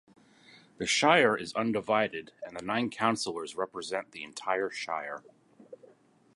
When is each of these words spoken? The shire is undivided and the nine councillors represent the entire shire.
The 0.79 0.87
shire 0.87 1.37
is 1.37 1.53
undivided 1.53 2.31
and 2.41 2.57
the 2.57 2.63
nine 2.65 2.89
councillors 2.89 3.55
represent 3.55 4.13
the 4.13 4.23
entire 4.23 4.71
shire. 4.71 5.21